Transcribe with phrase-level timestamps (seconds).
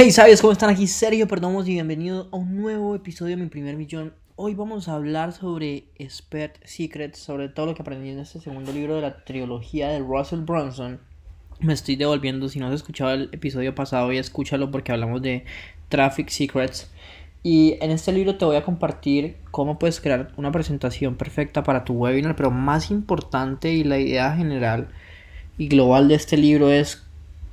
[0.00, 0.86] Hey, ¿sabes cómo están aquí?
[0.86, 4.14] Sergio Perdomos y bienvenido a un nuevo episodio de Mi Primer Millón.
[4.36, 8.72] Hoy vamos a hablar sobre Expert Secrets, sobre todo lo que aprendí en este segundo
[8.72, 11.00] libro de la trilogía de Russell Brunson.
[11.58, 15.44] Me estoy devolviendo, si no has escuchado el episodio pasado, ya escúchalo porque hablamos de
[15.88, 16.88] Traffic Secrets.
[17.42, 21.84] Y en este libro te voy a compartir cómo puedes crear una presentación perfecta para
[21.84, 24.90] tu webinar, pero más importante y la idea general
[25.58, 27.02] y global de este libro es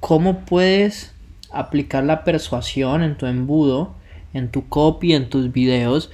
[0.00, 1.13] cómo puedes
[1.58, 3.94] aplicar la persuasión en tu embudo,
[4.32, 6.10] en tu copy, en tus videos,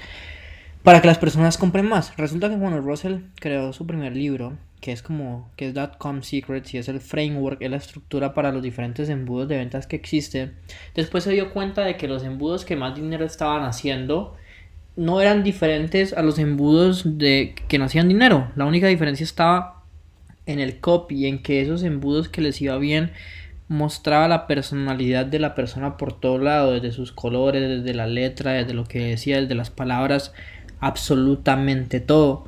[0.83, 2.17] para que las personas compren más.
[2.17, 6.75] Resulta que cuando Russell creó su primer libro, que es como que es .com Secrets
[6.75, 10.55] y es el framework, es la estructura para los diferentes embudos de ventas que existen,
[10.95, 14.37] después se dio cuenta de que los embudos que más dinero estaban haciendo
[14.97, 18.51] no eran diferentes a los embudos de que no hacían dinero.
[18.57, 19.85] La única diferencia estaba
[20.47, 23.13] en el copy, en que esos embudos que les iba bien
[23.71, 28.51] mostraba la personalidad de la persona por todo lado, desde sus colores, desde la letra,
[28.51, 30.35] desde lo que decía, desde las palabras,
[30.81, 32.47] absolutamente todo.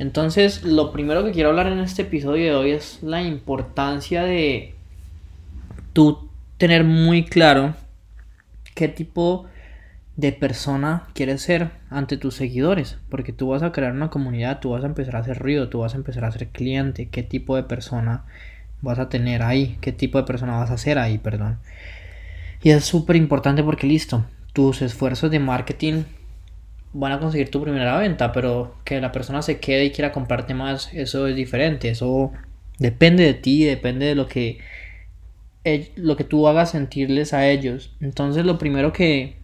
[0.00, 4.74] Entonces, lo primero que quiero hablar en este episodio de hoy es la importancia de
[5.92, 7.76] tú tener muy claro
[8.74, 9.46] qué tipo
[10.16, 14.70] de persona quieres ser ante tus seguidores, porque tú vas a crear una comunidad, tú
[14.70, 17.54] vas a empezar a hacer ruido, tú vas a empezar a ser cliente, qué tipo
[17.54, 18.24] de persona
[18.84, 21.58] vas a tener ahí, qué tipo de persona vas a ser ahí, perdón.
[22.62, 26.04] Y es súper importante porque listo, tus esfuerzos de marketing
[26.92, 30.54] van a conseguir tu primera venta, pero que la persona se quede y quiera comprarte
[30.54, 32.32] más, eso es diferente, eso
[32.78, 34.58] depende de ti, depende de lo que
[35.96, 37.96] lo que tú hagas sentirles a ellos.
[38.00, 39.38] Entonces, lo primero que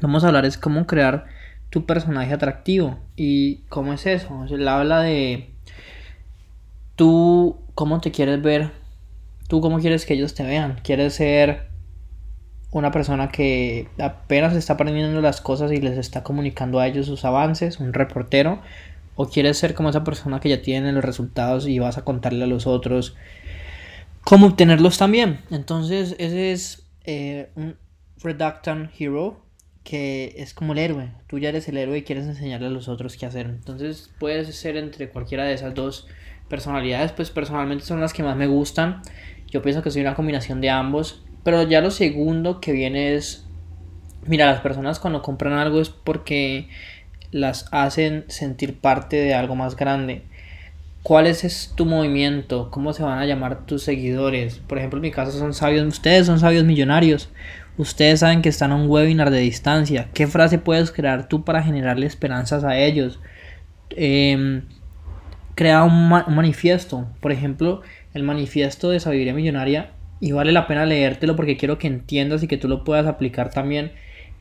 [0.00, 1.26] vamos a hablar es cómo crear
[1.68, 2.98] tu personaje atractivo.
[3.16, 4.46] ¿Y cómo es eso?
[4.48, 5.50] Él habla de
[6.96, 8.72] tú cómo te quieres ver,
[9.48, 10.78] tú cómo quieres que ellos te vean.
[10.84, 11.70] ¿Quieres ser
[12.72, 17.24] una persona que apenas está aprendiendo las cosas y les está comunicando a ellos sus
[17.24, 18.60] avances, un reportero?
[19.14, 22.44] ¿O quieres ser como esa persona que ya tiene los resultados y vas a contarle
[22.44, 23.16] a los otros
[24.24, 25.40] cómo obtenerlos también?
[25.50, 27.78] Entonces, ese es eh, un
[28.22, 29.40] Reductant Hero
[29.84, 31.12] que es como el héroe.
[31.28, 33.46] Tú ya eres el héroe y quieres enseñarle a los otros qué hacer.
[33.46, 36.06] Entonces, puedes ser entre cualquiera de esas dos
[36.50, 39.00] personalidades, pues personalmente son las que más me gustan.
[39.46, 41.24] Yo pienso que soy una combinación de ambos.
[41.42, 43.46] Pero ya lo segundo que viene es,
[44.26, 46.68] mira, las personas cuando compran algo es porque
[47.30, 50.24] las hacen sentir parte de algo más grande.
[51.02, 52.70] ¿Cuál es, tu movimiento?
[52.70, 54.58] ¿Cómo se van a llamar tus seguidores?
[54.58, 57.30] Por ejemplo, en mi caso son sabios, ustedes son sabios millonarios.
[57.78, 60.08] Ustedes saben que están a un webinar de distancia.
[60.12, 63.18] ¿Qué frase puedes crear tú para generarle esperanzas a ellos?
[63.90, 64.62] Eh,
[65.54, 67.08] crea un, manifiesto.
[67.20, 67.82] Por ejemplo,
[68.14, 72.48] el manifiesto de sabiduría millonaria, y vale la pena leértelo porque quiero que entiendas y
[72.48, 73.92] que tú lo puedas aplicar también,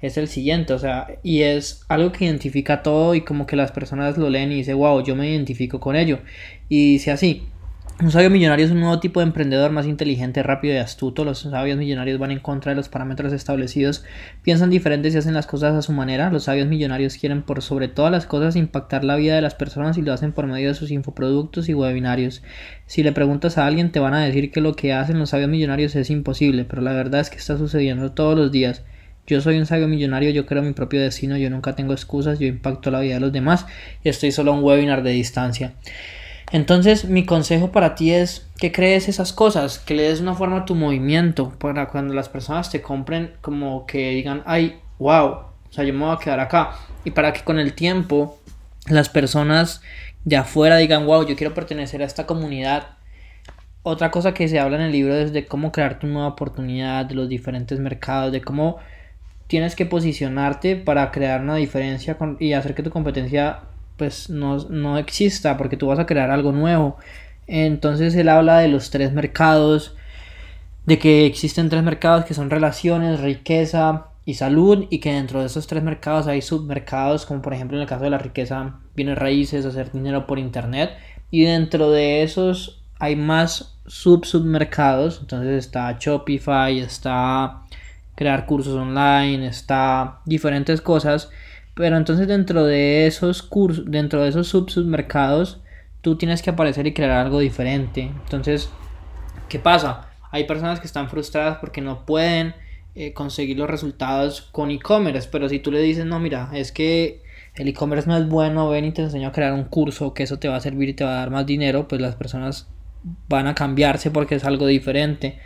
[0.02, 3.72] es el siguiente, o sea, y es algo que identifica todo y como que las
[3.72, 6.20] personas lo leen y dicen, wow, yo me identifico con ello.
[6.70, 7.44] Y dice así,
[8.02, 11.26] un sabio millonario es un nuevo tipo de emprendedor más inteligente, rápido y astuto.
[11.26, 14.06] Los sabios millonarios van en contra de los parámetros establecidos,
[14.42, 16.32] piensan diferentes y hacen las cosas a su manera.
[16.32, 19.98] Los sabios millonarios quieren por sobre todas las cosas impactar la vida de las personas
[19.98, 22.42] y lo hacen por medio de sus infoproductos y webinarios.
[22.86, 25.50] Si le preguntas a alguien te van a decir que lo que hacen los sabios
[25.50, 28.84] millonarios es imposible, pero la verdad es que está sucediendo todos los días.
[29.28, 32.48] Yo soy un sabio millonario, yo creo mi propio destino, yo nunca tengo excusas, yo
[32.48, 33.66] impacto la vida de los demás
[34.04, 35.74] y estoy solo a un webinar de distancia.
[36.52, 40.58] Entonces mi consejo para ti es que crees esas cosas, que le des una forma
[40.58, 45.26] a tu movimiento para cuando las personas te compren como que digan, ay, wow,
[45.70, 46.72] o sea, yo me voy a quedar acá.
[47.06, 48.40] Y para que con el tiempo
[48.88, 49.82] las personas
[50.26, 52.88] de afuera digan, wow, yo quiero pertenecer a esta comunidad.
[53.84, 57.06] Otra cosa que se habla en el libro es de cómo crear tu nueva oportunidad,
[57.06, 58.78] de los diferentes mercados, de cómo
[59.48, 63.62] tienes que posicionarte para crear una diferencia y hacer que tu competencia
[64.00, 66.98] pues no, exista porque tú vas a crear algo nuevo.
[67.46, 69.96] Entonces él habla de los tres mercados,
[70.86, 75.48] de que existen tres mercados que son relaciones, riqueza y salud y que dentro de
[75.48, 79.18] esos tres mercados hay submercados como por ejemplo en el caso de la riqueza, bienes
[79.18, 80.92] raíces, hacer dinero por internet.
[81.30, 87.64] Y dentro de esos hay más sub submercados, entonces está Shopify, está
[88.16, 91.30] crear cursos online, está diferentes cosas
[91.80, 95.62] pero entonces dentro de esos cursos, dentro de esos submercados,
[96.02, 98.12] tú tienes que aparecer y crear algo diferente.
[98.26, 98.70] Entonces,
[99.48, 100.10] ¿qué pasa?
[100.30, 102.54] Hay personas que están frustradas porque no pueden
[102.96, 107.24] eh, conseguir los resultados con e-commerce, pero si tú le dices, no, mira, es que
[107.56, 110.38] el e-commerce no es bueno, ven y te enseño a crear un curso que eso
[110.38, 112.68] te va a servir y te va a dar más dinero, pues las personas
[113.30, 115.40] van a cambiarse porque es algo diferente.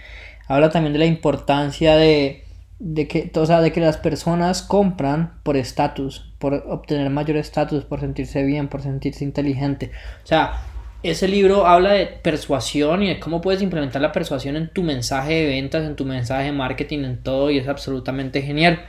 [0.47, 2.42] Habla también de la importancia de
[2.85, 7.85] de que, o sea, de que las personas compran por estatus, por obtener mayor estatus,
[7.85, 9.91] por sentirse bien, por sentirse inteligente.
[10.21, 10.61] O sea,
[11.01, 15.33] ese libro habla de persuasión y de cómo puedes implementar la persuasión en tu mensaje
[15.33, 18.81] de ventas, en tu mensaje de marketing, en todo, y es absolutamente genial.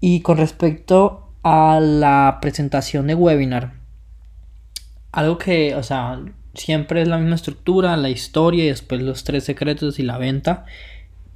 [0.00, 3.74] Y con respecto a la presentación de webinar,
[5.12, 6.18] algo que, o sea,
[6.54, 10.64] siempre es la misma estructura, la historia y después los tres secretos y la venta.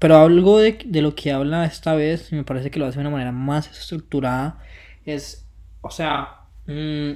[0.02, 3.10] Pero algo de, lo que habla esta vez, me parece que lo hace de una
[3.10, 4.58] manera más estructurada,
[5.06, 5.46] es,
[5.80, 7.12] o sea, mm,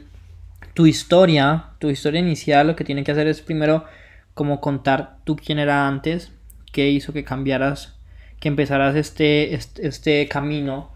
[0.73, 3.85] tu historia, tu historia inicial, lo que tiene que hacer es primero
[4.35, 6.31] como contar tú quién era antes,
[6.71, 7.99] qué hizo que cambiaras,
[8.39, 10.93] que empezaras este, este, este camino,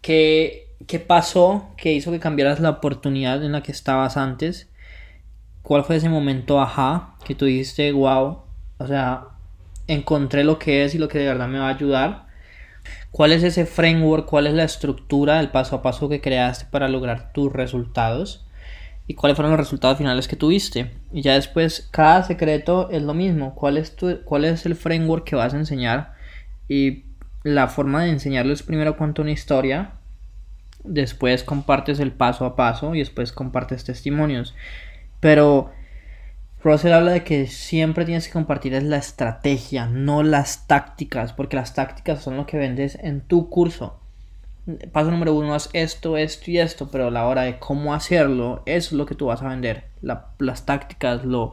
[0.00, 4.70] qué, qué pasó, qué hizo que cambiaras la oportunidad en la que estabas antes,
[5.60, 8.44] cuál fue ese momento ajá que tú dijiste, wow,
[8.78, 9.33] o sea,
[9.88, 12.26] encontré lo que es y lo que de verdad me va a ayudar.
[13.10, 14.26] ¿Cuál es ese framework?
[14.26, 18.44] ¿Cuál es la estructura, el paso a paso que creaste para lograr tus resultados?
[19.06, 20.90] y cuáles fueron los resultados finales que tuviste.
[21.12, 23.54] Y ya después, cada secreto es lo mismo.
[23.54, 26.14] ¿Cuál es, tu, cuál es el framework que vas a enseñar?
[26.68, 27.04] Y
[27.42, 29.92] la forma de enseñarlo es primero cuenta una historia,
[30.82, 34.54] después compartes el paso a paso y después compartes testimonios.
[35.20, 35.70] Pero
[36.64, 41.74] Russell habla de que siempre tienes que compartir la estrategia, no las tácticas, porque las
[41.74, 44.00] tácticas son lo que vendes en tu curso
[44.92, 48.92] paso número uno es esto, esto y esto, pero la hora de cómo hacerlo, es
[48.92, 49.84] lo que tú vas a vender.
[50.00, 51.52] las tácticas, lo,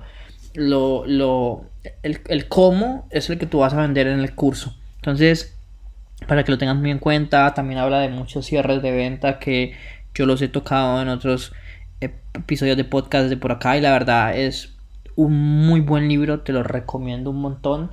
[0.54, 1.66] lo, lo,
[2.04, 4.76] el, cómo es el que tú vas a vender en el curso.
[4.98, 5.58] Entonces,
[6.28, 9.74] para que lo tengas muy en cuenta, también habla de muchos cierres de venta que
[10.14, 11.54] yo los he tocado en otros
[12.00, 14.76] episodios de podcast de por acá y la verdad es
[15.16, 17.92] un muy buen libro, te lo recomiendo un montón.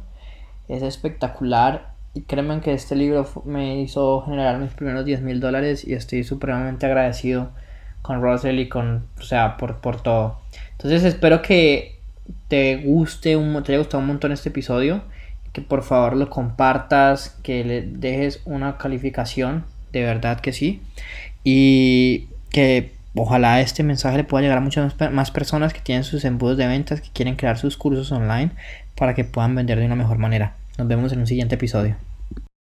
[0.69, 5.87] Es espectacular y créanme que este libro me hizo generar mis primeros 10 mil dólares
[5.87, 7.51] y estoy supremamente agradecido
[8.03, 10.41] con Russell y con, o sea, por, por todo.
[10.73, 11.99] Entonces espero que
[12.49, 15.03] te guste, un, te haya gustado un montón este episodio,
[15.53, 20.83] que por favor lo compartas, que le dejes una calificación, de verdad que sí,
[21.45, 26.25] y que ojalá este mensaje le pueda llegar a muchas más personas que tienen sus
[26.25, 28.53] embudos de ventas, que quieren crear sus cursos online
[28.97, 30.57] para que puedan vender de una mejor manera.
[30.79, 31.97] Nos vemos en un siguiente episodio.